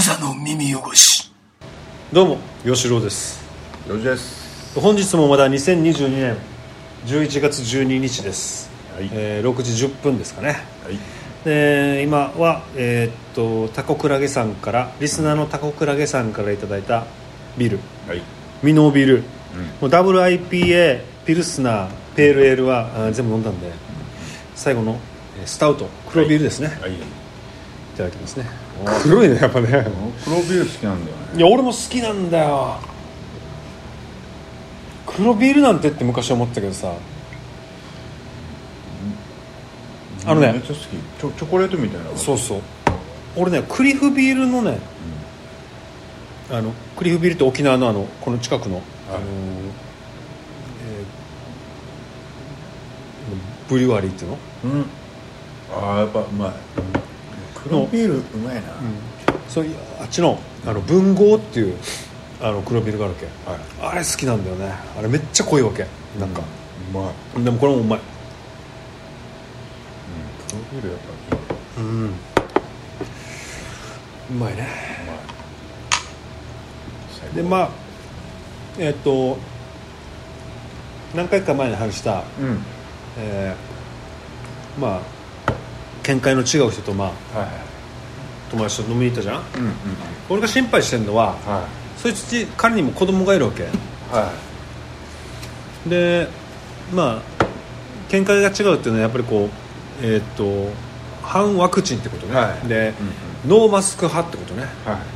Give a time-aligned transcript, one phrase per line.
[0.00, 1.30] 無座の耳汚し。
[2.10, 3.44] どうも吉郎です。
[3.86, 4.80] よしです。
[4.80, 6.36] 本日もまだ2022年
[7.04, 9.10] 11月12日です、はい。
[9.12, 10.56] えー6時10分ですかね。
[10.84, 10.98] はい。
[11.44, 17.04] で今は、えーっとタコクラゲさんからリスナーのタコクラゲさんからいただいた
[17.58, 17.78] ビール。
[18.08, 18.22] はい。
[18.62, 19.22] ミノービール、
[19.82, 23.70] もうダブル IPA ピルスナーペールエールはあー全部飲んだんで
[24.54, 24.98] 最後の
[25.38, 26.92] えースタウト黒ビールですね、い、はい
[27.98, 28.69] ただいてますね
[29.02, 29.68] 黒いねやっぱね。
[30.24, 31.22] 黒ビール好きなんだよね。
[31.36, 32.78] いや俺も好きなんだよ。
[35.06, 36.92] 黒ビールなんてって昔思ってたけどさ。
[40.26, 40.52] あのね。
[40.52, 40.78] めっちゃ好き。
[40.80, 42.62] チョチョコレートみたいなそうそう。
[43.36, 44.78] 俺ねクリフビールのね、
[46.50, 54.38] あのクリフビールって沖縄のあのこの近くの、あのーえーブリュワリーっていうの？
[54.64, 54.84] うん。
[55.72, 56.52] ああやっぱうまい
[57.64, 58.62] 黒ビールうまいな、
[59.48, 61.74] そういうあっちのあの文豪っていう
[62.40, 63.26] あの黒ビールがあるわけ、
[63.84, 63.92] はい。
[63.92, 64.72] あれ好きなんだよね。
[64.98, 65.86] あれめっちゃ濃いわけ。
[66.18, 66.44] なんか、う
[66.96, 67.44] まい。
[67.44, 68.00] でもこれもうまい。
[70.48, 70.98] 黒ビールやっ
[71.30, 71.36] ぱ
[71.78, 72.06] りうん。
[72.06, 72.10] う
[74.32, 74.66] まいね。
[75.02, 75.12] うま
[77.30, 77.34] い。
[77.34, 77.70] でまあ
[78.78, 79.36] えっ、と
[81.14, 82.62] 何回か前に話した、うん。
[83.18, 85.00] えーまあ
[86.02, 87.48] 見解の違う人とまあはい
[88.50, 89.74] 友達と飲みに行ったじゃんうんうん
[90.28, 93.64] 俺が心配してるのははそいつ彼にも子供がいるわけ
[95.86, 96.28] いで
[96.92, 97.22] まあ
[98.08, 99.48] 見解が違うっていうのはやっぱりこ
[100.02, 100.68] うえっ、と
[101.22, 104.66] 反ワクチンってことね、はいで、うんノーマスク派ってことね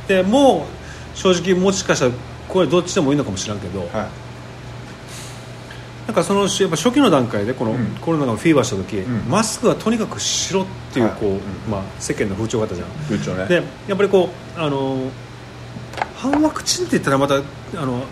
[0.05, 0.65] いでも
[1.13, 2.11] う正直もしかしたら
[2.49, 3.89] これどっちでもいいのかもしれんけど、はい
[6.07, 7.87] なんかそのやっぱ初期の段階でこのうん。
[8.01, 9.29] コロナがフィーバーした時、ん。
[9.29, 11.15] マスクはとにかくしろっていうはい。
[11.15, 11.39] こう、うん。
[11.69, 12.87] まあ、世間の風潮があったじゃん。
[13.09, 13.47] 空調ね。
[13.47, 13.55] で
[13.87, 15.09] やっぱりこうあの
[16.15, 18.03] 反ワクチンって言ったらまたあの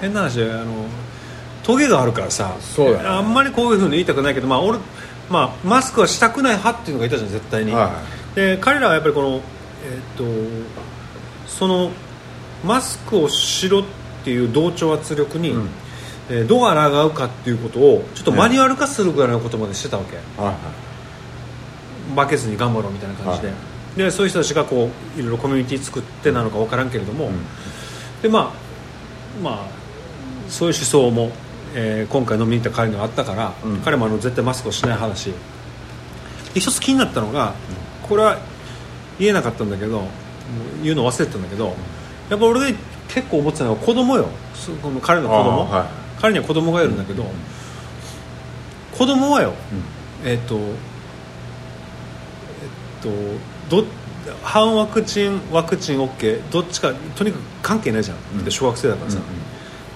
[0.00, 0.86] 変な話であの
[1.62, 3.08] トゲがあるからさそうだね。
[3.08, 4.78] あんまりこういうふうに言いたくないけど、まあ俺
[5.30, 8.02] まあ、マスクはしたくない派っていうのがいたじゃん絶対に、は
[8.34, 9.40] で彼らはやっぱりこの、えっ
[10.16, 10.24] と
[11.46, 11.90] その
[12.64, 13.84] マスクをしろっ
[14.24, 15.68] ていう同調圧力に、うん
[16.30, 20.54] えーどう抗うかっていうことをちょっとマニュアル化するぐらいのことまでしてたわけ、いはい。
[22.24, 23.54] 負けずに頑張ろうみたいな感じで,、は
[23.96, 27.32] でそういう人たちがこういろいろコミュニティ作ってなのか分からんけれども、うん。
[28.22, 29.66] でまあまあ
[30.48, 31.30] そういう思想も、
[31.74, 33.76] えー今回飲みに行った彼にはあったから、うん。
[33.78, 35.32] 彼もあの絶対マスクをしない派だし
[36.54, 37.54] で一つ気になったのが、
[38.02, 38.38] これは
[39.18, 40.04] 言えなかったんだけど
[40.82, 41.74] 言うの忘れてたんだけど、
[42.28, 42.78] やっぱ俺が
[43.08, 44.28] 結構思ってたのは子供よ。
[44.54, 45.68] そこの彼の子供、
[46.22, 47.26] 彼には子供がいるんだけど、
[48.96, 49.54] 子供はよ、
[50.24, 50.70] えっ、とえっ、
[53.02, 53.84] とど
[54.44, 58.44] 反ワクチンワクチン OK どっちかとにかく関係ないじゃん、うん。
[58.44, 59.22] で小学生だからさ、うん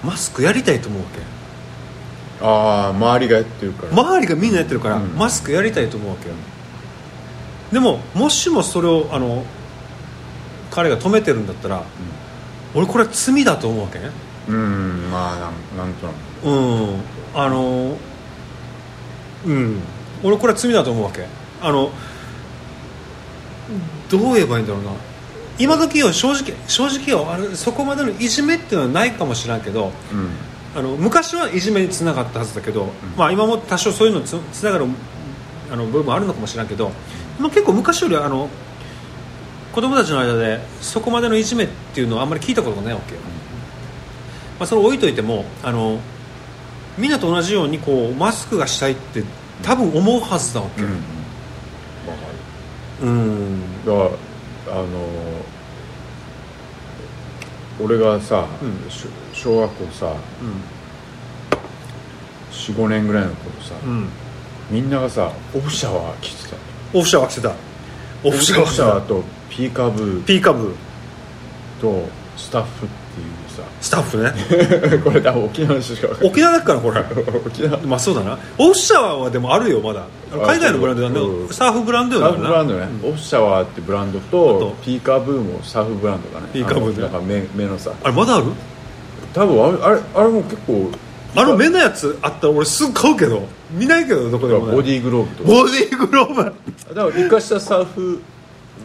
[0.03, 2.45] マスクやりたいと思うわけ。
[2.45, 3.93] ああ周りがやってるから。
[3.93, 5.15] 周りがみんなやってるから、うん。
[5.15, 6.35] マスクやりたいと思うわけよ。
[7.71, 9.43] でももしもそれをあの
[10.69, 11.83] 彼が止めてるんだったら、
[12.75, 13.97] 俺これは罪だと思うわけ。
[13.99, 14.11] ね
[14.47, 15.11] うん。
[15.11, 15.39] まあ
[15.77, 16.47] なんなんとなく。
[16.47, 17.01] うん。
[17.33, 17.97] あの
[19.45, 19.79] うん。
[20.23, 21.25] 俺これは罪だと思うわけ。
[21.61, 21.91] あの
[24.09, 24.91] どう言えばいいんだろうな。
[25.59, 30.29] 今時よ正直正直よあれそこまでのいじめっていうのはないかもしれんけどうん
[30.75, 34.85] あの昔はいじめにつながったはずだけど、まあ、今も多少そういうのつつながる
[35.71, 36.91] あの部分もあるのかもしれんけど
[37.37, 38.47] でも結構昔よりあの
[39.73, 43.21] 子供たちの間でそこまでのいじめっていうのはあんまり聞いたことがないわけよ、
[44.59, 45.99] まあ、それ置いといてもあの
[46.97, 49.23] みんなと同じようにこうマスクがしたいって
[49.63, 50.81] 多分思うはずだわけ。
[50.81, 51.17] うん
[53.01, 53.83] うん。
[53.85, 54.15] るだか
[54.67, 54.87] らあの
[57.79, 58.89] 俺がさ、うん。
[58.89, 60.15] し小学校さ
[62.51, 64.09] 45年ぐらいの頃さ、うん、うん、
[64.71, 66.55] みんながさオフシャワー着てた
[66.93, 67.53] オフシャワー着てた。
[68.23, 70.75] オオフシャワーとピーカブーピーカブ
[71.79, 73.46] とスタッフっていう
[73.81, 74.29] スタッフね。
[74.29, 76.31] さ これ多分沖縄の人しか分かんない。
[76.31, 77.03] 沖縄だからこれ。
[77.45, 77.77] 沖縄。
[77.79, 78.37] まあそうだな。
[78.57, 80.03] オフシャワーはでもあるよまだ。
[80.45, 81.27] 海外のブランドなんだよ。
[81.27, 81.45] う。
[81.45, 86.49] んサーフブランドサよーフブランドね、オフシャワーってブランドとピーカブーもサーフブランドだね。
[86.53, 88.45] ピーカブーねあのなんか目目のさあれまだある？
[89.33, 90.91] 多分あれあれあれも結構
[91.35, 93.43] あの目のやつあったら俺すぐ買うけど。
[93.69, 95.49] 見ないけどどこでもボディーグローブとか。
[95.49, 96.43] ボディーグローブ。
[96.43, 96.53] だか
[96.93, 98.21] ら生かしたサーフ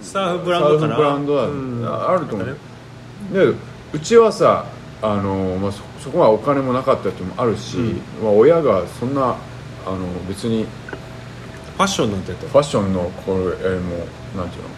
[0.03, 0.97] サーフブランドかな。
[0.97, 1.85] サーフブランドだ、うん。
[1.87, 2.57] ああると思う、
[3.33, 3.55] で
[3.93, 4.67] うちはさ
[5.03, 7.97] あの、まあ、そそこはお金もなかったってのもあるし、うん。
[8.23, 9.37] まあ、親がそんな
[9.87, 12.49] あの別にファッションなんてやった？
[12.49, 13.97] ファッションのこれ、えーも
[14.35, 14.69] うなんていうの？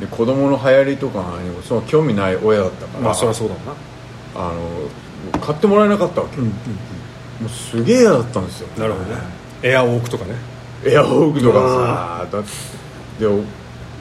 [0.00, 3.74] で子供の流行りとかにもその興味ない親だったから、まあそりゃそうだろうな。
[4.42, 4.52] あ
[5.34, 8.68] の買ってもらえなかったわけ、うんうんもうすげえ嫌だったんですよ。
[8.76, 9.16] なるほどね。
[9.62, 10.34] エアウォークとかね。
[10.84, 12.48] エアホークとかさだって
[13.24, 13.42] でも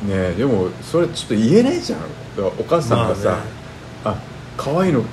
[0.04, 2.02] ねでもそれちょっと言えないじゃん。
[2.02, 2.12] だか
[2.42, 3.44] らお母さんがさ「あ
[4.58, 5.04] 可愛いの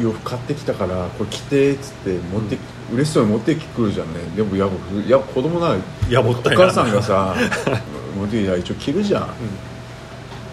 [0.00, 2.58] 洋服買ってきたからこれ着て」っつって持って、
[2.92, 4.20] 嬉しそうに持ってくるじゃんね。
[4.36, 4.68] でもや
[5.06, 5.76] いや子供なら
[6.08, 6.64] やぼったいな。
[6.64, 7.34] お母さんがさ
[8.16, 9.28] 持ってきて一応着るじゃん、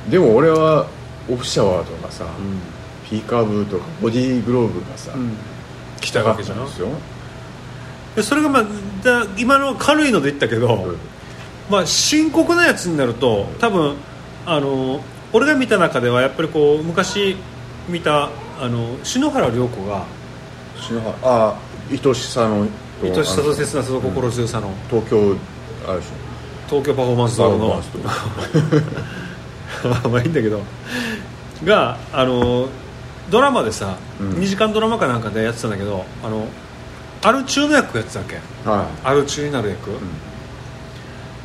[0.10, 0.86] でも俺は
[1.30, 2.26] オフシャワーとかさ、
[3.10, 5.12] ピーカーブとかボディーグローブがさ、
[6.02, 6.88] 来たわけじゃんですよ。
[8.16, 8.64] でそれがまあ
[9.04, 10.96] だ今の軽いので言ったけど、
[11.70, 13.96] まあ深刻なやつになると多分
[14.46, 17.38] あの俺が見た中ではやっぱりこう昔
[17.88, 20.06] 見たあの篠原涼子が
[20.80, 21.56] 篠原あ
[21.90, 22.68] 愛しさの
[23.02, 25.36] 愛しさと切なさと心強さの東京
[25.88, 26.12] あるでし
[26.68, 27.82] 東京パフォーマンスドのょ
[30.10, 30.62] まあいいんだけど
[31.66, 32.70] があの
[33.30, 34.30] ドラマでさ、うん。
[34.34, 36.48] 2時間ドラマかなんかでやってたんだけどあの
[37.22, 38.36] アル中の役やってたわけ。
[38.70, 39.92] はアル中になる役、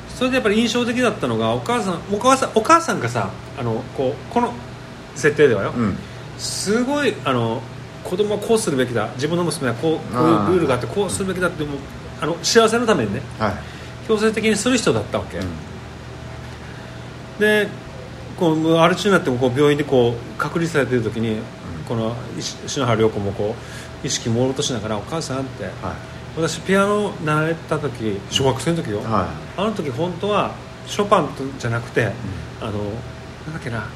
[0.09, 4.53] それでやっぱり印象的だったのがお母さんお母さんお母さんがさあのこうこの
[5.15, 5.97] 設定ではよ、いうん
[6.39, 7.61] すごいあの
[8.05, 9.09] 子供はこうするべきだ。
[9.15, 11.79] 自分の娘はこうこういうルールがあってこうするべきだってもう
[12.21, 13.55] あの幸せのためにねはい。
[14.07, 15.47] 強制的にする人だったわけ、うん。
[17.39, 17.69] で
[18.39, 21.43] こうアル中になってもこう病院でこう隔離されてる時に、
[21.89, 23.55] この石篠原涼子もこ
[24.03, 25.73] う意識朦朧としながら「お母さん」ってはい。
[26.37, 30.55] 私ピアノ習えた時小学生の時よ、はあの時本当は
[30.87, 32.13] ショパンとじゃなくて、
[32.61, 33.89] あのなんだっけな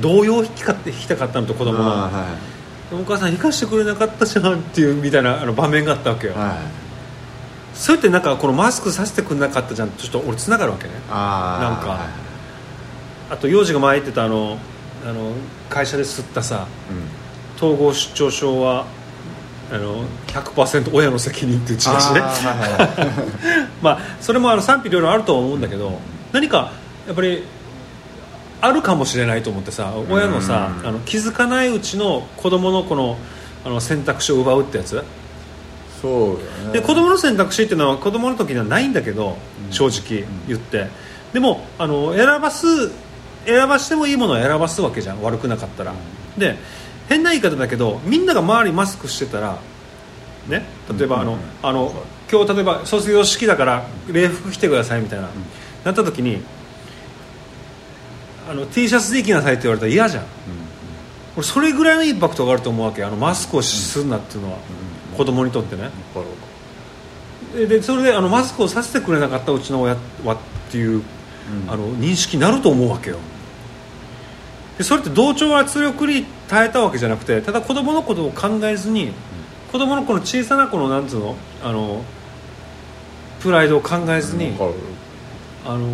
[0.00, 2.36] 童謡を弾きかって弾きたかったのと子い供が、は
[2.90, 7.76] でもお母さん弾かしてくれなかったじゃんっていうみたいなあの場面があったわけよ、いはい。
[7.76, 10.90] それってなんかこのマスクさせてくれなかったじゃんとちょっと俺つながるわけね。
[10.94, 11.88] なんか。
[11.98, 12.24] はい
[13.30, 14.58] あと幼児が前言ってたあの
[15.04, 15.32] あの
[15.68, 17.24] 会社で吸ったさうん
[17.56, 18.84] 統合失調症は
[19.72, 22.20] あの100%親の責任っていうチラシね。
[22.20, 23.68] はいはい。
[23.80, 26.00] まあそれもあの賛否両論あるとは思うんだけど
[26.32, 26.72] 何か
[27.06, 27.44] やっぱり
[28.64, 30.86] あるかもしれないと思ってさ親のさうん。
[30.86, 33.18] あの気づかないうちの子供のこの
[33.62, 35.02] あの選択肢を奪うってやつ。
[36.00, 36.72] そうだね。
[36.72, 39.36] で子供の選択肢っていうのは子供の時にはないんだけど
[39.70, 40.88] 正直言って。
[41.32, 42.66] でもあの選ばす
[43.44, 45.22] 選ばしてもいいものを選ばすわけじゃん。
[45.22, 45.92] 悪くなかったら。
[46.38, 46.56] で
[47.08, 49.58] 変な言い方だけどみんなが周りマスクしてたら
[50.48, 50.64] ね
[50.98, 51.38] 例えばあのうん。
[51.62, 51.92] あの
[52.32, 55.28] 今日例えば卒業式だから礼服着てくださいみたいな
[55.84, 56.42] なった時に
[58.48, 60.24] あの T シャツで行きなさいって言われたら嫌じゃん。
[61.36, 64.58] 俺それぐらいのインパクトがあると思うわけあのマスクをするなっていうのは。
[65.16, 65.84] 子供にとってね。
[65.84, 66.30] わかるわか
[67.56, 70.38] ででそれであのマスクをさせてくれなかったうちの親はっ
[70.70, 71.02] ていう、うん。
[71.68, 73.18] あの認識になると思うわけよ。
[74.76, 79.12] でそれって同調圧力に耐えたわけじゃなくてただ子供のことを考えずに、
[79.70, 81.36] 子供のこの小さな子のなんつうの？
[81.62, 82.02] あの
[83.40, 84.52] プライドを考えずに、
[85.64, 85.88] あの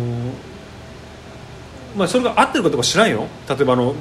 [1.95, 3.27] まあ、それが合ってるかどうか知らんよ。
[3.49, 3.95] 例えばあの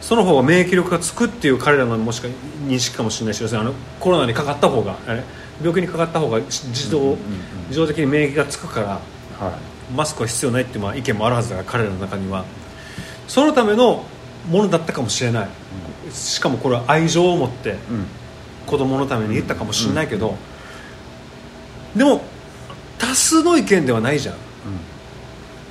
[0.00, 2.28] その方が免疫力がつくっていう彼らのもしか
[2.66, 5.24] 認識かもしれないしあのコロナにかかった方があれ
[5.60, 7.18] 病気にかかった方が自動,、うんうんうん
[7.68, 8.86] 自動的に免疫がつくから
[9.40, 9.58] は
[9.96, 12.44] マスクは必要ないっていうまあ意見もあるはずだから彼らの中には。
[13.26, 14.04] そのための
[14.48, 15.48] ものだったかもしれない、
[16.12, 17.78] しかもこれは愛情を持っていうん。
[18.66, 20.36] 子供のために言ったかもしれないけど、
[21.94, 22.20] でも
[22.98, 24.34] 多数の意見ではないじゃん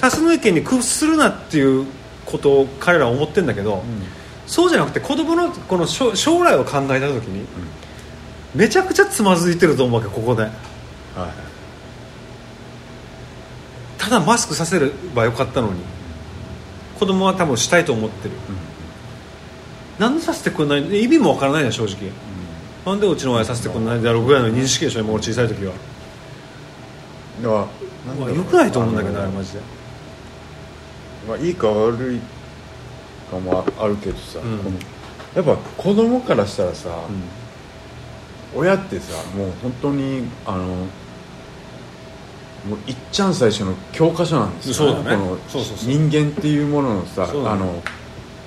[0.05, 1.87] 多数の意見に屈するなっていう
[2.27, 3.83] ことを彼らは思ってるんだけど、
[4.45, 7.47] そうじゃなくて子供のこの将将来を考えた時に、
[8.53, 10.43] めちゃくちゃつまずいてると思うわけここで。
[10.43, 10.51] はい。
[13.97, 15.81] ただマスクさせればよかったのに
[16.99, 18.35] 子供は多分したいと思ってる、
[19.97, 22.11] なんでさせてくれない意味もわからないじゃん正直、
[22.85, 25.73] なんでうちの親させてくれないんだろうぐらいの認識でしょ今俺小さい時は、
[27.41, 27.67] だか
[28.07, 29.59] らまあ、よくないと思うんだけどあれマジで
[31.27, 32.19] まあいいか悪い
[33.29, 34.57] かもあるけどさ、うん。
[34.59, 34.77] この
[35.35, 36.89] やっぱ子供からしたらさ、
[38.55, 40.85] 親ってさもう本当にあのも
[42.75, 45.15] ういっちゃん最初の教科書なんですよ、ね。
[45.15, 45.37] この
[45.77, 47.33] 人間っていうもののさ、ね。
[47.47, 47.83] あの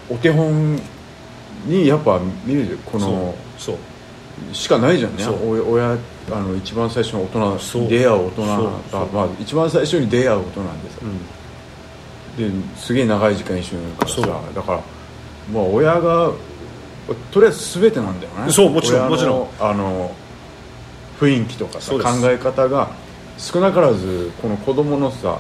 [0.09, 0.81] お手本
[1.67, 3.77] にやっぱ見るこのそう
[4.53, 5.27] しかないじゃんね。
[5.27, 5.99] 親
[6.31, 8.71] あの一番最初の大人出会う大人が
[9.13, 11.21] まあ、一番最初に出会う大人なんでさ、うん
[12.39, 14.25] ですげえ長い時間一緒にいるからそう。
[14.25, 14.81] さだから
[15.53, 16.33] まあ親が
[17.31, 18.53] とりあえず全てなんだよね。
[18.53, 19.49] そうもちろんもちろん。
[19.61, 20.15] あの
[21.21, 22.91] 雰囲気とかさ考え方が
[23.39, 25.39] 少なからずこの子供のさ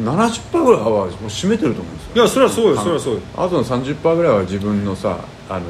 [0.00, 2.16] 70%ぐらいはもう占めてると思うんですよ。
[2.16, 3.20] いやそれはそうよあのそれはそうよ。
[3.36, 5.18] あとの30%ぐらいは自分のさ
[5.48, 5.66] あの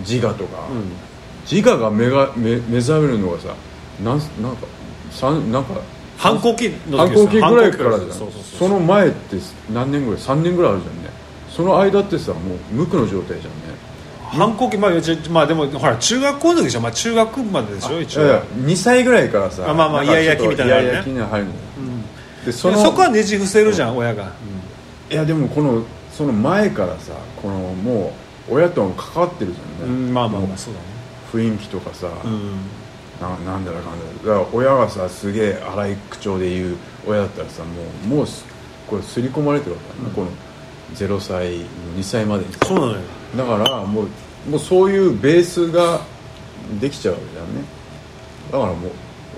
[0.00, 0.92] 自我とか、うん。
[1.50, 3.48] 自我が目が目目覚めるのがさ
[4.02, 4.66] なんなんか
[5.10, 5.74] 三なんか
[6.20, 8.12] 反抗期の反抗期ぐらいからじゃん。
[8.12, 9.36] そうそうそうその前って
[9.72, 11.10] 何年ぐらい？3年ぐらいあるじゃんね。
[11.48, 13.80] その間ってさもう無垢の状態じゃんね。
[14.20, 16.82] 反抗期まあちまあでもほら中学校の時じゃん。
[16.82, 18.20] まあ中学まででしょ一応。
[18.22, 21.56] いやいや2歳ぐらいからさあまあまあイヤイヤ期みたいなのねイヤイヤ期に入るのよ
[22.44, 24.32] でそそのこはねじ伏せるじゃん親が、
[25.10, 28.12] いやでもこのその前からさこのも
[28.50, 30.86] う親とも関わってるじゃんね、うんまあまあまあそうだね。
[31.32, 32.60] 雰囲気とかさ、うん
[33.20, 38.44] ななんだらかんだらだから親がさすげえ荒い口調で言う親だったらさもうもうす
[38.86, 40.30] これ刷り込まれてるわけだね、この
[40.94, 42.52] 0歳2歳までに。
[42.54, 42.98] さそうなのよ。
[43.36, 46.00] だからもうもうそういうベースが
[46.80, 47.64] できちゃうわけだよね。
[48.50, 48.90] だからもう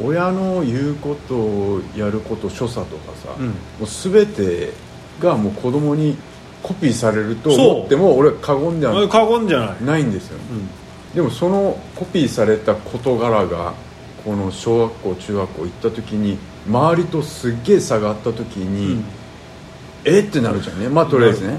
[0.03, 3.47] 親の言うことをやること所作とかさ、うん。
[3.49, 4.73] もう全て
[5.21, 6.17] がもう子供に
[6.63, 10.82] コピーされると思っても俺は過言ではあ過言じゃない、ないんですよ、うん
[11.15, 13.75] でもそのコピーされた事柄が
[14.25, 19.05] この小学校中学校行った時に周りとすっげえ差があった時に、うん。
[20.05, 20.21] え？
[20.21, 20.81] ってなるじゃん。
[20.81, 21.59] ねまあとりあえずね。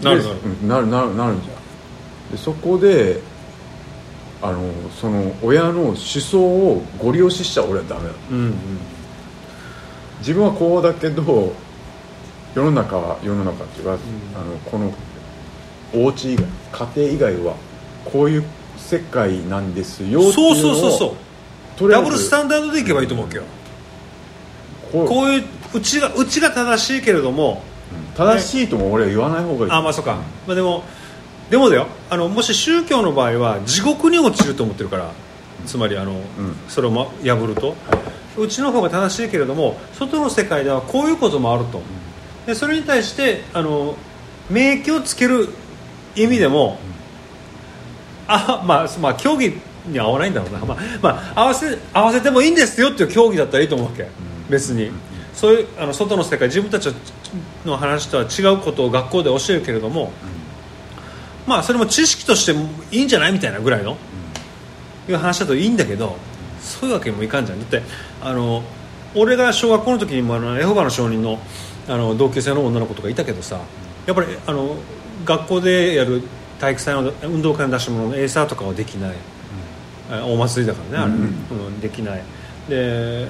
[0.00, 0.36] でなるなる。
[0.44, 1.32] うんなるなるじゃん。
[2.30, 3.20] でそこで
[4.42, 8.14] あのその親の思想をご利用ししちゃ俺はダメだ。
[8.30, 8.54] うんうん。
[10.20, 11.52] 自分はこうだけど
[12.54, 14.94] 世の中は世の中っていうか、あのこの
[15.92, 17.56] お家以外家庭以外は
[18.04, 18.44] こういう
[18.76, 21.16] 世界なんですよそうそうそう
[21.78, 21.90] そう。
[21.90, 23.44] ダブルスタンダードでいけばいいと思うわけよ、
[24.92, 25.44] こうこういう
[25.74, 27.62] うちがうちが正しいけれども
[28.16, 29.72] 正しいとも俺は言わない方がいい。
[29.72, 30.14] あまあそうか、
[30.46, 30.84] まあ、でも
[31.50, 31.86] でもだよ。
[32.10, 35.10] あのもし宗教の場合は地獄に落ちると思ってるから。
[35.66, 36.20] つまりあの、
[36.68, 37.74] それを、ま、破ると、
[38.36, 41.80] うちの方が正しいけれども外の世界ではこういうこともあると、
[42.46, 43.96] でそれに対してあの
[44.50, 45.48] 免疫をつける
[46.16, 46.78] 意味でも、
[48.26, 49.54] あまあまあ競技
[49.86, 54.08] に合わないんだろうな、まあまあ、合わせ合わせてもいいんですよっていう競技だったらいいと思うわけ、
[54.48, 54.90] 別に。
[55.34, 56.88] そういうあの外の世界自分たち
[57.64, 60.12] の話とは違うことを学校で教えるけれども、
[61.46, 63.96] まあそれも知識としてもいいんじゃないみたいなぐらいの、
[65.08, 66.16] いう話だといいんだけど
[66.60, 67.60] そういうわけにもいかんじゃん。
[67.60, 67.82] だって
[68.22, 68.62] あの
[69.14, 71.38] 俺が小学校の時にもあのエホバの証人の
[71.88, 73.60] あの同級生の女の子とかいたけどさ
[74.06, 74.76] やっぱりあの
[75.24, 76.22] 学校でやる
[76.64, 79.14] 体育祭の運動会の出し物のエーサーとかはできない、
[80.10, 81.80] あお祭りだからねあれ、うん。
[81.80, 82.22] できない。
[82.70, 83.28] で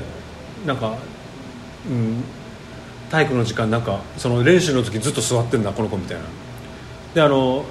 [0.64, 0.96] なんか、
[1.88, 2.22] うん、
[3.10, 6.22] 体育の時間なんかその練習の時ずっと座ってんだこの子みたいな。
[7.12, 7.64] であの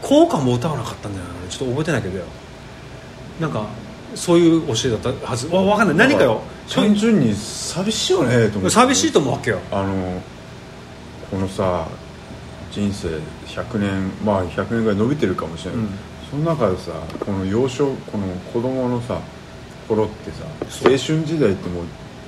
[0.00, 2.24] 校歌も歌わなかったんだよなちょっと覚えてないけどよ。
[3.40, 3.66] なんか
[4.14, 5.48] そういう教えだったはず。
[5.48, 6.08] わ分かんない。
[6.08, 6.40] 何かよ。
[6.70, 8.70] 単純に寂しいよねと思って。
[8.70, 9.60] 寂しいと思うわけよ。
[9.70, 10.22] あの
[11.30, 11.86] このさ
[12.78, 13.08] 人生
[13.46, 15.88] 100年まあ100年ぐらい伸びてるかもしれない、うん。
[16.30, 19.20] その中でさこの幼少この子供のさ
[19.88, 20.44] 頃ってさ
[20.84, 21.84] 青春時代ってもう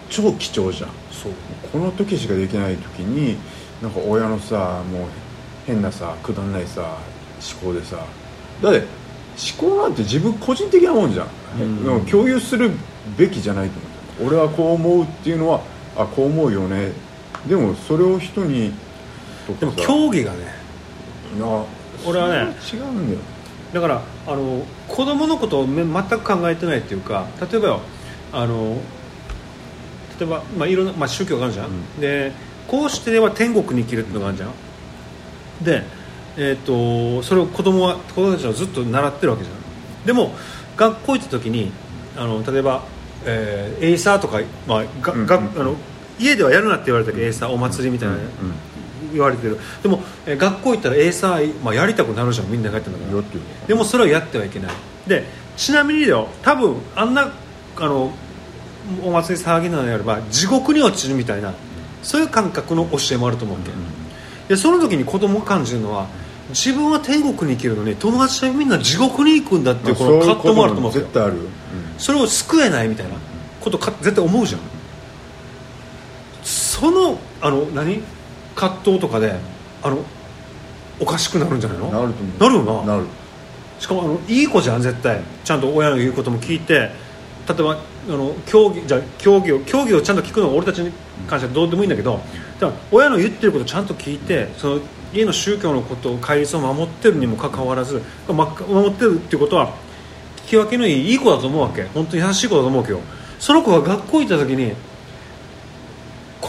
[0.09, 0.91] 超貴重じゃん。
[1.13, 1.33] そう。
[1.71, 3.37] この時しかできない時に
[3.81, 5.09] なんか親のさもう
[5.67, 6.99] 変なさくだらないさ
[7.63, 8.05] 思考でさ
[8.61, 8.87] だって
[9.61, 11.29] 思考なんて自分個人的なもんじゃん、
[11.63, 11.85] うん。
[11.85, 12.73] でも共有する
[13.17, 14.35] べきじゃないと思う。
[14.35, 15.61] 俺はこう思うっていうのは
[15.97, 16.93] あこう思うよね。
[17.47, 18.73] でもそれを人に
[19.55, 20.39] とでも競技がね。
[21.39, 21.65] な
[22.07, 22.57] 俺はね。
[22.73, 23.21] 違うんだよ。
[23.73, 27.81] だからあの子供のことをめ全く考えてないっていうか例えばよ
[28.33, 28.77] あの
[30.19, 32.01] 例えば、まあ、いろんな、まあ、宗教があるじゃん、うん。
[32.01, 32.33] で
[32.69, 34.53] こうしては天国に生きるっていうのがあるじゃん。
[35.65, 35.83] で、
[36.37, 40.07] えー、とそれを子供は子供たちはずっと習ってるわけじゃん。
[40.07, 40.35] でも
[40.77, 41.73] 学校行った時に
[42.17, 42.85] あの例えば、
[43.25, 45.77] えーエイサーとか、まあがうんがあの
[46.19, 48.23] 家ではやるなって言われたけどエイサーお祭りみたいな、うん
[49.13, 49.59] 言われてる。
[49.83, 53.13] でも、えー学校行ったらエイサー、まあ、やりたくなるじゃんみんながやってんだから。
[53.13, 54.73] よっていうでもそれをやってはいけない。
[55.07, 55.25] で
[55.57, 57.33] ちなみにだよ多分あんな
[57.77, 58.13] あの
[59.05, 61.53] お祭り騒ぎなのであれば地獄に落ちるみたいな
[62.03, 63.71] そういう感覚の教えもあると思うわけ、
[64.49, 66.07] でその時に子供が感じるのは
[66.49, 71.07] 自分は天国に行けるのに友達はみんな地獄に行くんだっていうこの葛藤もあると思うんですよ。
[71.07, 71.37] 絶対ある。
[71.37, 71.43] よ、
[71.99, 73.15] それを救えないみたいな
[73.61, 74.61] ことか絶対思うじゃん。
[76.43, 78.03] そのあの何？
[78.61, 79.33] 葛藤とかで
[79.83, 80.05] あの
[81.01, 81.91] おかしくなるんじゃないの？
[81.91, 82.39] なると思う。
[82.39, 82.97] なるよな。
[82.97, 83.07] なる。
[83.79, 85.23] しかもあのいい子じゃん絶対。
[85.43, 86.89] ちゃんと親の言うことも聞いて例
[87.59, 87.77] えばあ
[88.13, 90.93] の競技じゃあ競技を競技をちゃんと聞くのは俺たちに
[91.27, 92.21] 関してはどうでもいいんだけど
[92.61, 94.81] だから親の言ってることをちゃんと聞いてその
[95.13, 99.75] 家の宗教のことを戒律を守ってるにもかかわらず、ま守ってるっていうことは
[100.45, 101.85] 聞き分けのいいいい子だと思うわけ。
[101.85, 103.01] 本当に優しい子だと思うけど
[103.39, 104.75] その子が学校行った時に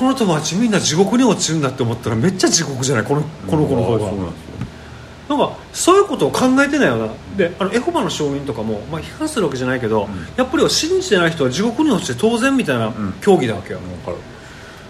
[0.01, 3.05] ここの友達みんな地獄に落ちるんだって思ったらめっちゃ地獄じゃない？
[3.05, 5.37] このこの子の方が、そうなんですよ。
[5.37, 7.13] なんかそういうことを考えてないよな。
[7.37, 12.91] であのエホバの証人とかも、まあ、批判するわけじゃないけど、やっぱり信じてない人は地獄に落ちて当然みたいな
[13.21, 14.17] 競技だわけよ、わかる。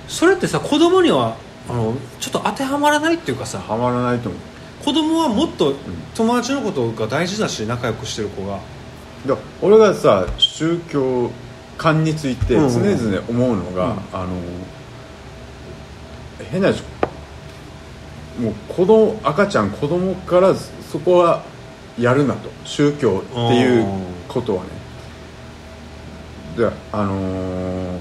[0.08, 1.36] それってさ子供には
[1.68, 4.42] あのちょっと当てはまらないっていうかさはまらないと思う。
[4.86, 5.76] 子供はもっと
[6.16, 8.60] 友達のことが大事だし仲良くしてる子が。
[9.62, 11.30] 俺がさ宗教
[11.78, 14.00] 観についてうん常々思うのが、うん。
[14.14, 14.30] あの
[16.52, 16.84] 変な話
[18.40, 21.44] もう子供赤ちゃん子供からそこは
[22.00, 23.86] やるなと宗教っていう
[24.28, 24.70] ことはね。
[26.58, 28.00] であのー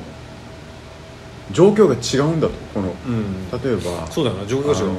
[1.53, 3.51] 状況が違うんだとこのうん。
[3.51, 4.97] 例えばそうだよな状況が違う、あのー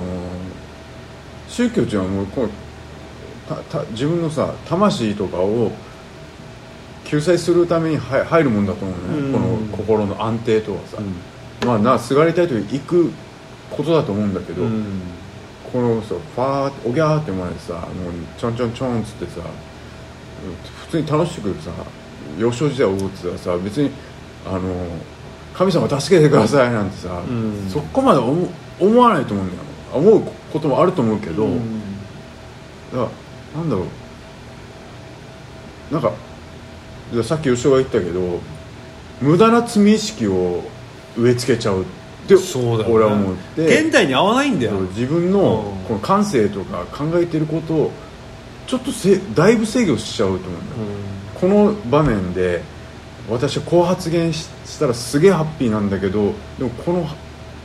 [1.48, 2.50] 宗教っていうのはもうこう
[3.48, 5.72] たた自分のさ魂とかを
[7.05, 9.34] 救済するためには入るもんだと思うね、うん。
[9.34, 11.67] この心の安定とかさ、うん。
[11.67, 13.12] まあなすがりたい時行く
[13.71, 15.01] ことだと思うんだけど、うん。
[15.71, 17.85] このさファーっておぎゃーって前でさもう
[18.37, 19.41] ちょんちょんちょんっつってさ
[20.81, 21.71] 普通に楽しくさ
[22.37, 23.89] 幼少時代を送ってたらさ別に
[24.45, 24.59] あの
[25.53, 27.69] 神様助けてくださいなんてさ、うん。
[27.69, 28.47] そこまで思
[28.79, 29.61] 思わないと思うんだよ。
[29.93, 31.59] 思うこともあると思うけど、うん。
[32.91, 33.09] だか
[33.55, 33.83] らなんだろ
[35.91, 35.93] う。
[35.93, 36.11] なんか
[37.23, 38.39] さっき吉尾が言ったけど
[39.21, 40.63] 無駄な罪意識を
[41.17, 41.81] 植え付けちゃう。
[41.81, 42.85] ってそうだよね。
[42.89, 43.81] 俺は思って。
[43.83, 44.73] 現代に合わないんだよ。
[44.95, 45.85] 自分のうん。
[45.85, 47.91] この感性とか考えてることを
[48.67, 50.81] ちょっとせだいぶ制御しちゃうと思うんだよ、
[51.35, 52.61] この場面で
[53.29, 57.05] 私はこう発言ししたらすげえハッピーなんだけどでもこの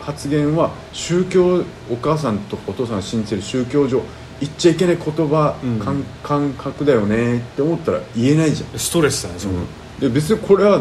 [0.01, 4.03] 発言は宗教お母さんとお父さんが信じてる宗教上
[4.41, 5.79] 言っちゃいけない言葉、うん。
[5.79, 9.61] 感感覚だよねって思ったら言えないじゃん、ストレスだねその。
[10.01, 10.81] で別にこれは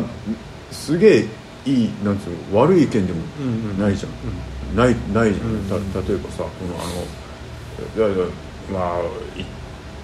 [0.71, 1.25] すげえ
[1.65, 3.79] いいなんつうの悪い意見でもうんうん。
[3.79, 8.25] ないじゃん、ないないじゃん、うんた例えばさこのあのいやいや
[8.71, 8.99] まあ
[9.39, 9.45] い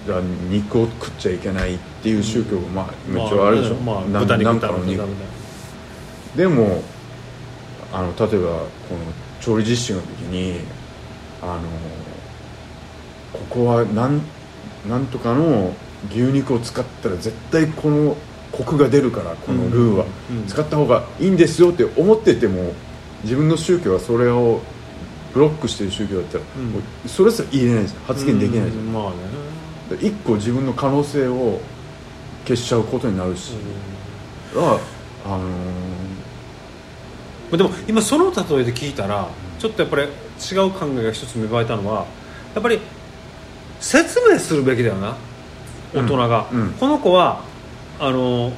[0.06, 5.02] だ肉を食っちゃいけないっていう宗教が、まあめっちゃあるでしょ、まあ、ななんかの肉。
[6.36, 6.82] でも
[7.92, 8.66] あの例えばこの
[9.40, 10.60] 調理実習の時に
[11.42, 11.62] あの
[13.32, 14.20] ここはなん
[14.88, 15.74] なんとかの
[16.10, 18.16] 牛肉を使ったら絶対この
[18.52, 20.04] コクが出るからこのルーは。
[20.30, 22.72] うん使った方がいいんですよって思ってても
[23.22, 24.60] 自分の宗教はそれを
[25.32, 26.44] ブロックしてる宗教だったら、
[27.06, 29.16] それすら言えないじゃん発言できないじゃん、うんまあね。
[30.00, 31.60] 一個自分の可能性を
[32.46, 33.52] 消しちゃうことになるし、
[34.54, 35.42] あのー
[37.56, 40.06] でも今その例えで聞いたらちょっとやっぱり違
[40.66, 42.06] う考えが一つ芽生えたのは
[42.54, 42.80] やっぱり
[43.78, 45.14] 説明するべきだよな
[45.94, 46.72] 大人が、うんうん。
[46.72, 47.44] この子は
[48.02, 48.52] あの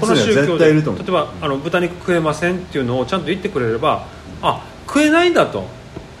[0.00, 4.06] この宗教で例えばあの豚肉食えませんっていうのをちゃんと言ってくれれば
[4.42, 5.78] あ食えないんだと。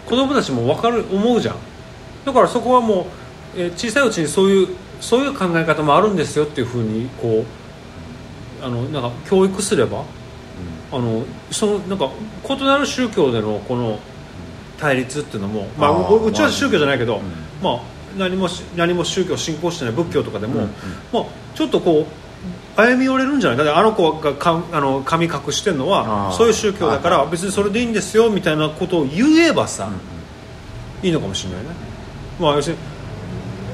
[0.08, 1.56] 子供たちも分かる思うじゃん。
[2.24, 3.02] だからそこはも
[3.56, 4.68] う、えー小さいうちにそういう
[5.00, 7.44] そういう考え方もあるんですよっていうふうにこ
[8.62, 10.04] うあのなんか教育すれば
[10.90, 12.10] あのそのなんか
[12.48, 13.98] 異なる宗教でのこの
[14.78, 17.22] 対立っていうのも、まあ、ううちは宗教じゃないけど、うん。
[17.62, 17.80] まあ、
[18.18, 20.70] 何もし何も宗教を信仰してない仏教とかでも、うんうん。
[21.12, 22.06] まあ、ちょっとこう
[22.76, 23.64] 歩み寄れるんじゃないか。
[23.64, 29.90] だってあの子がかあの髪隠してるのはそういう宗教だから別にそれでいいんですよみたいなことを言えばさ、
[31.02, 31.70] いいのかもしれないね、
[32.38, 32.82] まあ、要するに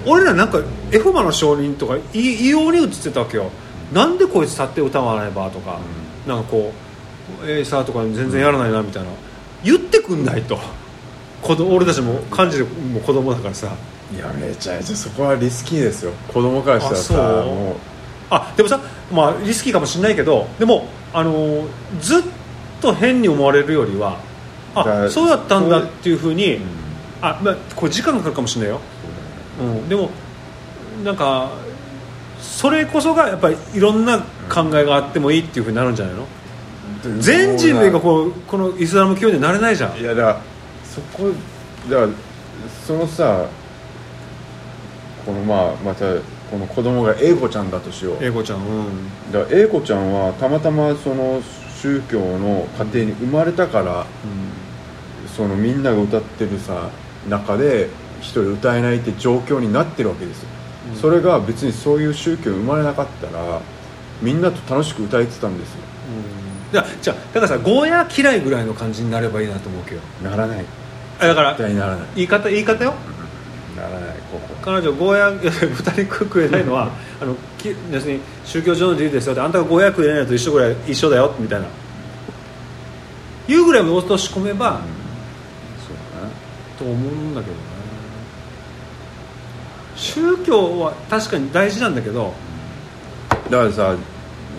[0.07, 0.61] 俺らなんか
[0.93, 3.51] エホバの証人とか異異様に映ってたわけよ。
[3.93, 5.79] なんでこいつ立って歌わないばとか、
[6.27, 6.73] なんかこ
[7.43, 9.11] うエイサーとか全然やらないなみたいな、
[9.63, 10.59] 言ってくんないと。
[11.43, 13.77] 子供俺たちも感じるもう子供だからさ
[14.13, 16.13] いやめちゃめちゃそこはリスキーですよ。
[16.29, 17.15] 子供からしたらさ
[17.45, 17.77] もう。
[18.31, 18.81] あでもさ、
[19.13, 21.69] まあ、リスキーかもしれないけどでも、あのー
[22.01, 22.23] ずっ
[22.81, 24.19] と変に思われるよりは
[24.75, 26.59] あそうだったんだっていうふうに、
[27.23, 28.81] あまあ、これ時間がかかるかもしれないよ、
[29.61, 30.11] うん、でも
[31.05, 31.51] なんか
[32.41, 36.27] それこそがやっぱりいろんな考えがあってもいいっていうふうになるんじゃないの？
[37.21, 39.99] 全人類がこうこのイスラム教になれないじゃん。
[39.99, 40.41] いやだから
[40.85, 41.31] そこ
[41.89, 42.09] だから
[42.87, 43.47] そのさ
[45.25, 46.05] このまあまた
[46.51, 48.25] この子供が英子ちゃんだとしよう。
[48.25, 49.33] 英子ちゃんうん。
[49.33, 51.43] だから英子ちゃんはたまたまその
[51.81, 54.07] 宗教の家庭に生まれたから、
[55.37, 56.91] そのみんなが歌ってるさ
[57.29, 57.89] 中で
[58.21, 60.49] 一人歌えないって状況になってるわけですよ、
[60.93, 60.97] うん。
[60.97, 63.61] それが別にそういう宗教生まれなかったら
[64.23, 65.81] みんなと楽しく歌えてたんですよ。
[66.71, 70.01] うん、だじゃあだからさゴーヤー嫌いぐらいの感じになればいいなと思うけど。
[70.23, 70.65] ならない。
[71.21, 72.07] あだから絶対ならない。
[72.15, 72.95] 言い方言い方よ
[73.77, 74.17] ならない
[74.63, 79.33] 彼女ゴーヤー豚肉食えないのはあのき要するに宗教上の理由ですよ。
[79.33, 81.67] ってあんたがゴーヤー食えないのと一緒ぐらい一緒だよみたいな
[83.49, 84.81] いうぐらい落とし込めば、
[85.87, 86.33] そうだね
[86.79, 87.59] と思うんだけどね
[89.97, 92.33] 宗教は確かに大事なんだけど
[93.51, 93.97] だからさ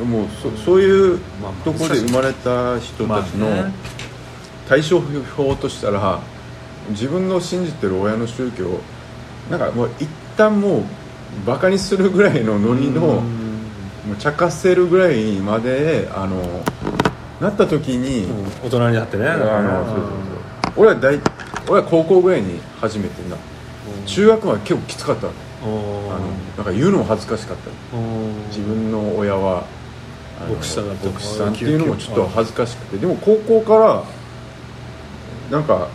[0.04, 1.20] もうそそういう
[1.64, 3.48] ところで生まれた人たちの
[4.68, 5.00] 対処
[5.36, 6.20] 法としたら
[6.90, 8.80] 自分の信じてる親の宗教
[9.50, 10.84] なんかもう一旦もう
[11.46, 13.22] バカにするぐらいのノリのも
[14.14, 16.64] う茶化せるぐらいまであの
[17.42, 18.28] なった時に、
[18.64, 19.28] 大人になってね。
[19.28, 20.12] あのそうそうそう。
[20.78, 21.20] 俺は大
[21.68, 23.36] 俺は高校ぐらいに初めてな。
[24.06, 25.32] 中学まで結構きつかったあ
[25.66, 26.20] の
[26.58, 27.98] なんか言うのも恥ずかしかった。
[28.48, 29.66] 自分の親は
[30.50, 32.98] 牧師さんだ牧師さんっていうのもちょっと恥ずかしくて。
[32.98, 34.04] でも高校から
[35.52, 35.90] なんか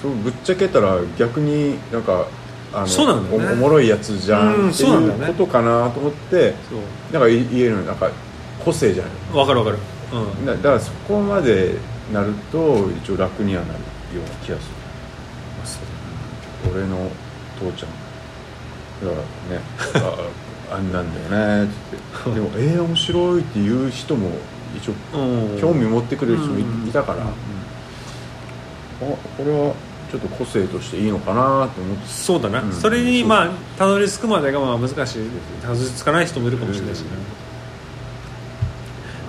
[0.00, 2.26] そうぶっちゃけたら逆になんか
[2.72, 3.48] あのそうなんだよね。
[3.50, 5.26] おおもろいやつじゃうんんってそうなんだよね。
[5.26, 6.78] いうことかなと思ってそう。
[7.12, 8.10] なんか言えるのなんか
[8.64, 9.78] 個性じゃない分かる分かる。
[10.12, 10.46] うん。
[10.46, 11.74] だだからそこまで
[12.12, 14.80] なると一応楽にはなるような気がする。
[16.72, 17.10] 俺の
[17.58, 19.08] 父ちゃん。
[19.08, 19.62] だからね
[20.70, 21.70] あ あんなんだよね
[22.24, 22.30] って。
[22.30, 24.30] でもえー、面白いって言う人も
[24.76, 25.60] 一応うん。
[25.60, 27.24] 興味持ってくれる人もい,、たから、あ
[29.00, 29.74] これは
[30.10, 32.08] ちょっと個性としていいのかなと思って。
[32.08, 32.72] そうだな、うん。
[32.72, 35.30] それにまあたどり着くまでがまあ難しい。
[35.62, 37.06] たどり着かない人もいるかもしれないしね、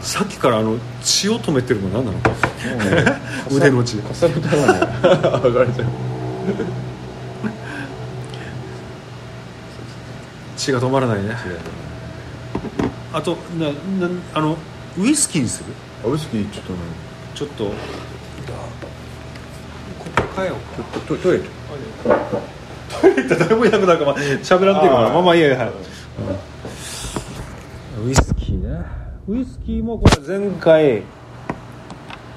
[0.01, 2.19] さっきからあの血を止めてるの何なの？
[2.19, 2.37] かもう
[2.95, 3.05] ね。
[3.51, 3.97] 腕の血。
[3.97, 4.79] かさぶたがね。
[5.43, 5.87] 上がれちゃう
[10.57, 11.23] 血が止まらない。
[11.23, 11.35] ね
[13.13, 13.73] あとなな
[14.33, 14.57] あの
[14.97, 15.73] ウイスキーにする？
[16.03, 16.79] あウイスキーちょっとね
[17.35, 17.71] ちょっと
[20.41, 25.13] 変えようかトトトイレトイレ行ったら誰もいなくなるからまあ喋らんというかなあー。
[25.13, 25.71] まあまあいいやいや、はい。
[28.07, 28.85] ウイスキーね
[29.27, 31.03] ウイスキーもこれ前回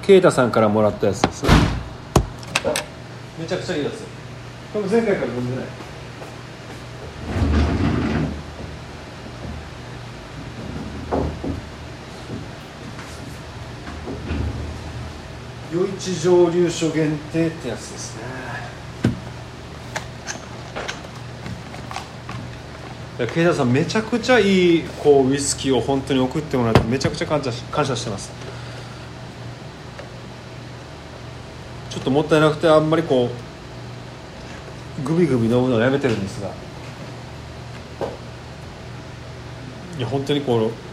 [0.03, 1.43] 啓太さんからもらったやつです。
[1.43, 1.49] ね
[3.39, 4.03] めちゃくちゃいいやつ。
[4.73, 5.65] これ前回から飲んでない
[16.05, 18.21] 市蒸留所限定ってやつですね。
[23.17, 28.31] いや慶太さんめちゃくちゃいいこうウイスキーを本当に送ってもらってめちゃくちゃ感謝し感謝してます。
[31.89, 33.31] ちょっともったいなくてあんまりこ
[34.99, 36.51] うグビグビ飲むのをやめてるんですが。
[39.97, 40.84] いや本当にこう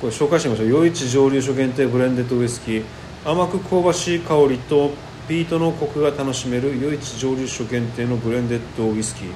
[0.00, 0.76] これ紹介してみましょう。
[0.78, 2.84] 余市蒸留所限定ブレンデッドウイスキー。
[3.24, 4.90] 甘く香ばしい香りと
[5.26, 9.32] ピートのコクが楽しめる余市蒸留所限定のブレンデッドウイスキー。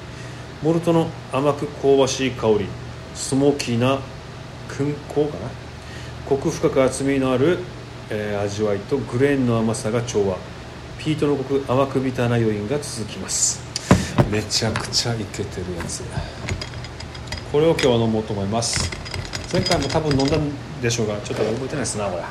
[0.61, 2.67] モルトの甘く香ばしい香り。
[3.15, 3.99] スモーキーな
[4.69, 5.49] 燻香かな。
[6.27, 7.57] コク深く厚みのある、
[8.09, 10.37] えー味わいとグレーンの甘さが調和。
[10.99, 13.59] ピートのコク甘くビターな余韻が続きます。
[14.29, 16.03] めちゃくちゃイケてるやつ。
[17.51, 19.00] これを今日は飲もうと思います
[19.51, 22.23] 前回も多分飲んだんでしょうがちょっと覚えてないですなこれ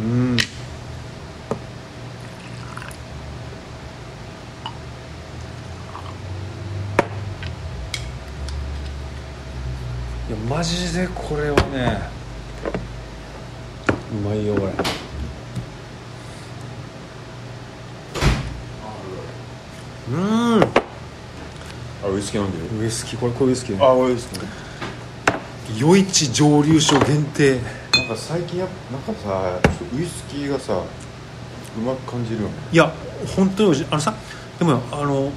[0.00, 0.36] うん。
[0.36, 0.38] い
[10.30, 12.13] やマジでこれはね
[14.14, 14.72] うまいよこれ。
[20.10, 20.62] うん。
[20.62, 22.84] あウイスキー飲んでる。
[22.84, 23.84] ウイスキーこれこれウイスキーね。
[23.84, 24.46] あウイスキー。
[25.84, 27.58] 余市蒸留所限定。
[27.94, 29.58] なんか最近やっぱなんかさ
[29.96, 32.54] ウイスキーがさうまく感じるよね。
[32.70, 32.92] いや
[33.34, 34.14] 本当にあのさ
[34.58, 35.32] でもよあの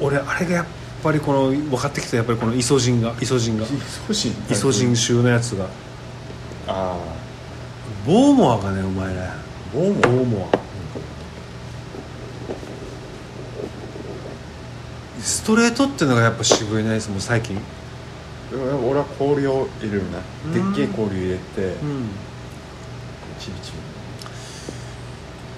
[0.00, 0.66] 俺あれがやっ
[1.02, 2.16] ぱりこの分かってきた。
[2.16, 3.66] やっぱりこのイソジンがイソジンが。
[4.06, 5.64] 少しイソジン臭のやつが。
[5.64, 5.68] あ
[8.06, 9.36] ボーモアがねうまいねあ
[9.74, 10.58] ボーモボーモア。
[15.20, 17.56] ストレートっていうのがやっぱ渋いねもう最近。
[18.50, 20.74] でも俺は氷を入れるねうん。
[20.74, 22.08] でっけえ氷入れてうん。
[23.38, 23.78] チビチビ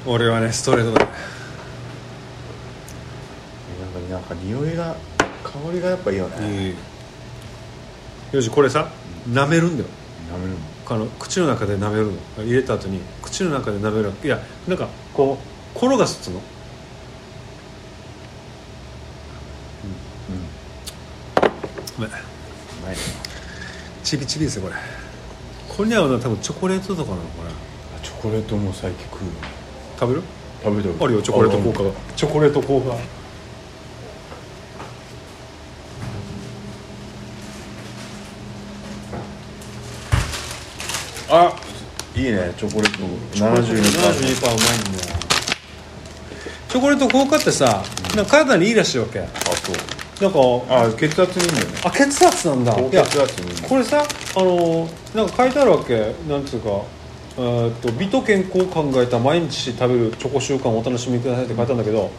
[0.05, 1.05] 俺はねストレートだ。
[1.05, 1.11] ね
[3.94, 4.96] なんかなんか匂いが
[5.44, 6.74] 香りがやっぱいいよね。
[8.33, 8.88] よしこれさ
[9.28, 9.88] 舐めるんだよ。
[10.35, 10.57] 舐めるの？
[10.92, 12.12] あの口の中で舐めるの？
[12.44, 15.38] 入れた後に口の中で舐めるいやなんかこ
[15.74, 16.38] う転がすっつうの？
[16.38, 16.44] うん。
[21.96, 22.11] ごめん。
[22.11, 22.12] う
[22.85, 22.90] まい。
[22.92, 22.98] ね
[24.05, 24.74] チビチビですよこれ。
[25.74, 27.50] これに合うのは多分チョコレートとかなのかな？
[28.02, 29.33] チョコレートも最近食うよ
[29.98, 30.22] 食べる？
[30.62, 30.94] 食べてる。
[31.00, 31.90] あるよチョコレート効果が。
[32.14, 32.94] チョコレート効果
[41.35, 41.57] あ
[42.22, 42.98] いいねチョコレート。
[43.37, 44.22] 72%うまいん
[44.96, 45.18] だよ
[46.68, 47.82] チョコレート効果ってさ、
[48.16, 49.18] なんか体にいいらしいわけ。
[49.18, 49.76] なんかあそう
[50.68, 51.80] あ血圧にいいんだよね。
[51.85, 52.72] あ血圧なんだ。
[52.74, 54.04] 高いや血圧にいいんだよこれさ
[54.37, 56.14] あのなんか書いてあるわけ。
[56.28, 56.82] なんつうか
[57.38, 62.11] えーっと美と健康を考えた毎日食べるチョコ習慣をお楽しみくださいって書いてあるんだけど、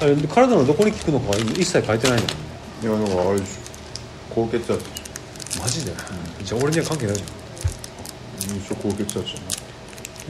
[0.00, 2.26] あれ体のどこに効くのかは一切書いてないの。
[2.82, 3.52] いやだからあれでしょ。
[4.34, 4.84] 高血圧
[5.60, 5.92] マジで、
[6.44, 7.28] じゃあ俺には関係ないじゃん
[8.74, 9.46] 高血圧じゃない。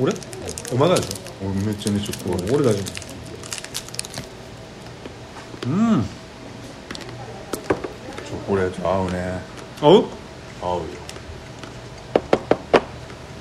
[0.01, 0.13] 俺？
[0.73, 1.09] お前がでし
[1.43, 2.13] 俺めちゃめちゃ
[2.53, 2.81] 俺大丈
[5.65, 5.71] 夫。
[5.71, 6.03] うん。
[8.27, 9.41] チョコレート合うね。
[9.81, 10.05] 合う？
[10.63, 10.85] 合うよ。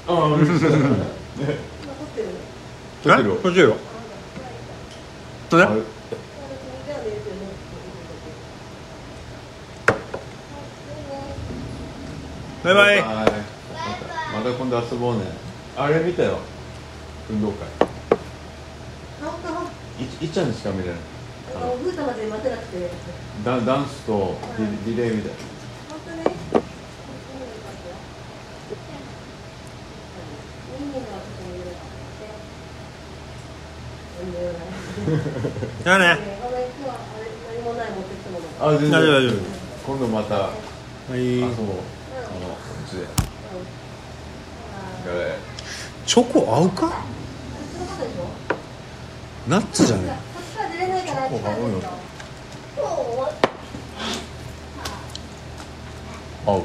[0.07, 2.27] あ あ撮ってる。
[3.49, 3.75] っちよ。
[5.49, 5.63] それ？
[5.63, 5.81] あれ？
[12.63, 13.36] バイバイ
[14.37, 15.23] また今度遊ぼうね。
[15.75, 16.37] あれ見たよ。
[17.27, 17.67] 運動会。
[19.99, 20.97] いいっちゃんにしか見れない
[21.57, 22.91] まで待てなくて。
[23.43, 24.37] ダダンスと
[24.85, 25.31] リリレーみたい
[25.89, 26.23] 本当ね。
[30.77, 31.73] 人間がちょっと見れな
[35.83, 36.37] じゃあね。
[36.43, 38.45] ごめん今日はあれ何もない持ってきたもの。
[38.61, 38.91] あ全然。
[38.91, 39.41] 大丈夫大丈夫。
[39.87, 40.51] 今度または
[41.15, 41.39] い。
[41.39, 41.53] 遊ぼう。
[41.53, 43.16] あのこっちで
[46.05, 46.91] チョコ合うか？
[49.47, 50.17] ナッツじゃね
[51.05, 51.81] チョコ合うよ。
[56.45, 56.63] 合う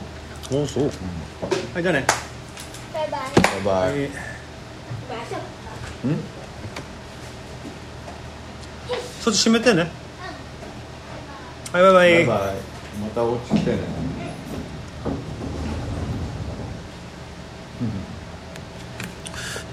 [0.54, 2.04] おそう、はいじゃあね。
[2.92, 3.20] バイバイ。
[3.64, 4.08] バイバイ、ん
[9.20, 9.90] そっち閉めてね。
[11.72, 12.14] はいバイバイ。
[12.14, 12.56] バイバイ。
[13.00, 13.78] またお家来てね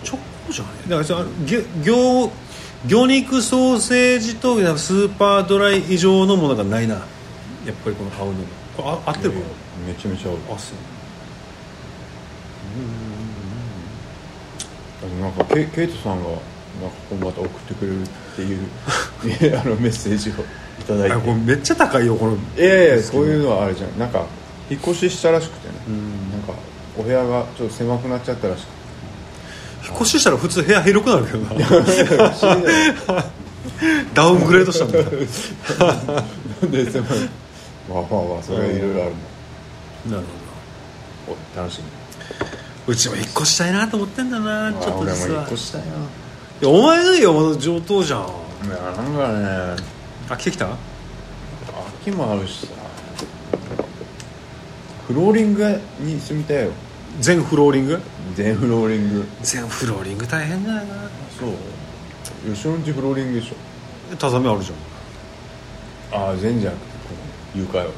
[0.03, 2.31] チョコじゃねだからさ魚魚
[2.87, 6.95] 魚肉ソーセージとスーパードライ以上のものがないな。
[6.95, 7.01] や
[7.73, 8.33] っぱりこの合うの。
[8.33, 8.39] が
[8.77, 9.39] これあ合ってるか
[9.85, 10.37] めちゃめちゃ合う。
[10.37, 10.77] なあそう。
[15.21, 16.43] なんかケケイトさんがなんか
[17.09, 18.59] こうまた送ってくれるっていう
[19.59, 20.35] あのメッセージをい
[20.85, 22.37] ただいあこれてめっちゃ高いよこの。
[22.57, 23.99] いやいやこういうのはあれじゃん。
[23.99, 24.25] なんか
[24.69, 25.73] 引っ越ししたらしくてね。
[25.93, 26.31] ん。
[26.31, 26.53] なんか
[26.97, 28.78] お部屋がちょっと狭くなっちゃったらしくて
[29.87, 31.49] 引っ越ししたら普通部屋広くなるけどな。
[34.13, 35.01] ダウングレードしたもんな
[36.69, 37.09] で狭い
[37.89, 39.13] まあまあまあそれはいろいろある
[40.11, 40.23] なるもん
[41.29, 41.83] お楽しみ。
[41.85, 41.89] ほ
[42.87, 45.87] どうちも引っ越したいなと思ってんだなちょっと俺も引っ実は越したいな。
[45.87, 45.91] い
[46.61, 48.19] やお前がいいよまだ上等じゃん。
[48.19, 48.23] い
[48.69, 49.27] やなんか
[49.77, 49.83] ね
[50.29, 50.67] あ来てきた？
[52.01, 52.73] 秋もあるしさ
[55.07, 56.71] フローリングに住みたいよ
[57.19, 57.99] 全フローリング？
[58.35, 59.25] 全フローリング。
[59.41, 60.85] 全フローリング大変だよな
[61.37, 62.53] そう。
[62.55, 64.15] 吉野んちフローリングでしょ。
[64.15, 66.21] タザメあるじゃん。
[66.23, 67.13] ああ全じゃなくてこ
[67.57, 67.91] の床よ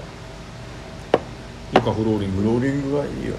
[1.73, 2.41] 床フローリング。
[2.41, 3.35] フローリングはいいよ。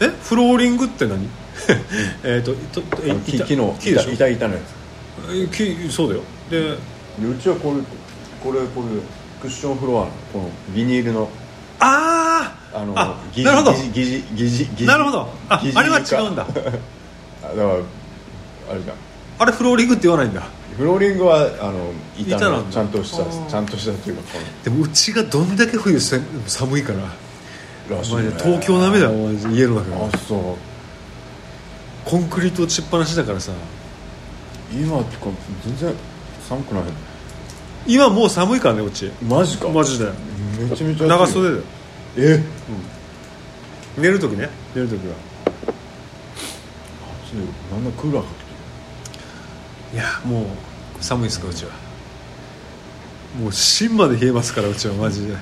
[0.00, 1.28] えフローリングって何？
[2.24, 4.12] えっとととえ板木木の木でしょ？
[4.12, 4.60] 板板のや
[5.30, 6.22] え木そうだよ。
[6.50, 7.80] でうちはこれ
[8.42, 9.00] これこれ
[9.40, 11.28] クッションフロアのこのビニールの
[12.74, 13.72] あのあなるほど。
[13.72, 15.28] 疑似疑似疑似なるほど。
[15.48, 16.42] ああれは違うんだ。
[16.42, 17.74] あだから
[18.70, 18.96] あれじゃん。
[19.38, 20.42] あれフローリングって言わないんだ。
[20.76, 26.98] フローリングはあの板のちゃんとしたちゃんとしたっていうかこでもうちがどんだけ冬せ寒いから。
[27.00, 27.04] ね。
[27.04, 29.06] ね東京並みだ。
[29.06, 30.56] よお前家の中があそう。
[32.08, 33.52] コンクリート打ちっぱなしだからさ。
[34.72, 35.26] 今ってか
[35.64, 35.94] 全然
[36.48, 36.84] 寒くない。
[37.86, 39.10] 今もう寒いからねうち。
[39.22, 39.68] マジか。
[39.68, 40.06] マジで。
[40.58, 41.62] めちゃめちゃ長袖だよ
[42.16, 42.42] え？
[43.96, 44.48] 寝る時ね。
[44.74, 45.14] 寝る時は。
[47.26, 48.28] 暑いよなんだクーラーか
[49.94, 50.44] いやもう
[51.00, 51.70] 寒いですかうちは。
[53.40, 55.34] もう芯まで冷えますからうちはマジで。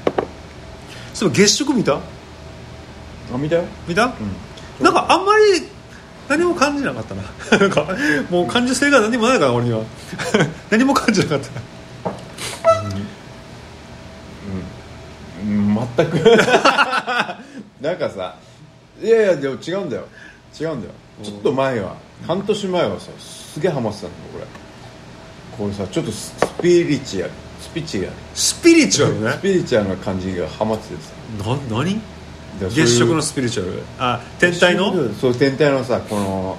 [1.14, 1.92] そういえば月食見た？
[1.92, 1.98] る
[3.34, 3.64] あ見たよ。
[3.86, 4.12] 見た、うん。
[4.84, 5.42] なんかあんまり
[6.28, 7.22] 何も感じなかったな。
[7.58, 7.86] なんか
[8.30, 9.82] もう感受性が何もないから俺には。
[10.70, 11.48] 何も感じなかった
[15.42, 16.16] うん全く。
[17.80, 18.36] なんかさ
[19.02, 20.06] いやいやでも違うんだよ。
[20.60, 20.92] 違うんだよ。
[21.22, 24.46] ちょっと前は半年前はさすげえハマってたんだよこれ。
[25.56, 28.12] これさちょっとススピリチュアルスピチュアル。
[28.34, 29.32] スピリチュアルね。
[29.32, 31.12] スピリチュアルな感じがハマっててさ。
[31.50, 32.00] な何？
[32.60, 33.82] 月食のスピリチュアル？
[33.98, 34.92] あ天体の？
[35.14, 36.56] そう天体のさこの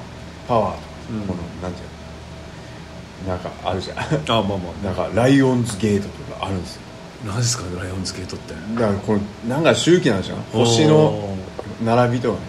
[0.48, 1.22] パワーとか、うん。
[1.28, 3.34] このなんていうの？
[3.34, 3.98] なんかあるじゃん。
[4.00, 6.82] あまあまなんかライオンズゲートとかあるんですよ。
[6.84, 6.91] あ
[7.26, 8.54] 何ですかライオンズゲートって。
[8.54, 11.36] だからこのなんか周期なんでしょ星の
[11.84, 12.46] 並びとかね。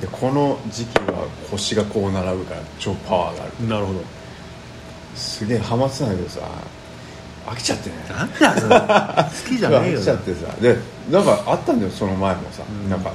[0.00, 3.68] でこの時期は星がこう並ぶから超パワーがある。
[3.68, 4.00] なるほど。
[5.14, 6.40] すげえハマってたんだけどさ。
[7.46, 7.96] 飽きちゃってね。
[8.08, 8.76] なんだそれ。
[9.46, 9.98] 好きじゃねえよ。
[9.98, 10.54] 飽きちゃってさ。
[10.60, 10.76] で
[11.10, 12.90] なんかあったんだよその前もさ、うん。
[12.90, 13.14] なんかいっ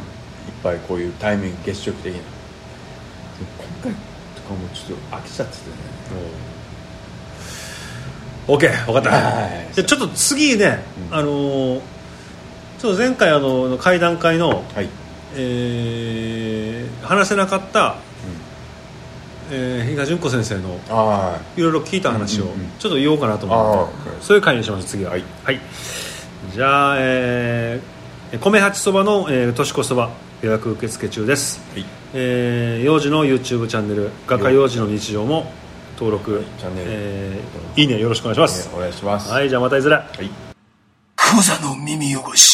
[0.64, 2.20] ぱいこういうタイミング月食的な。
[2.20, 2.24] で
[3.58, 5.76] 今回とかもちょっと飽きちゃっててね
[8.52, 9.74] OK 分かった、はい。
[9.74, 11.82] じゃあちょっと次ね、あのー
[12.80, 14.90] ちょっと前回あの会談会の、はい、
[15.36, 17.98] えー話せなかった、
[19.52, 22.70] えー、比嘉純子先生のあいろいろ聞いた話をうんうんうん。
[22.80, 25.12] ちょっと言おうかなと思あって、そういう回にします次は。
[25.12, 25.26] はい、
[26.54, 30.10] じゃあ、えー、米八そばの、えー、年越しそば
[30.42, 31.86] 予約受付中です、はい。
[32.14, 35.52] えー、幼児の YouTube チャンネル画家幼児の日常も
[36.02, 36.88] 登録、チャンネル。
[36.92, 39.32] えーいいねよろしくお願いします、お願いします。
[39.32, 39.98] はいじゃあまたいずれ。
[39.98, 40.30] はい。
[41.16, 42.51] クザの耳汚し